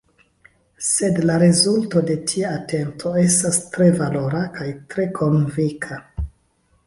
Sed 0.85 1.19
la 1.29 1.33
rezulto 1.43 2.01
de 2.09 2.15
tia 2.31 2.53
atento 2.61 3.13
estas 3.25 3.61
tre 3.75 3.89
valora– 3.99 4.41
kaj 4.57 4.67
tre 4.95 5.05
konvinka. 5.19 5.99